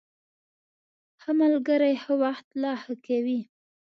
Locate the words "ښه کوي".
2.83-3.39